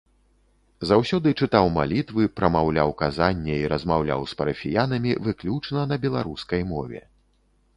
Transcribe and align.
Заўсёды 0.91 1.33
чытаў 1.45 1.67
малітвы, 1.75 2.23
прамаўляў 2.39 2.93
казання 3.01 3.53
і 3.59 3.69
размаўляў 3.75 4.25
з 4.33 4.39
парафіянамі 4.41 5.11
выключна 5.29 5.85
на 5.91 5.95
беларускай 6.07 6.61
мове. 6.73 7.01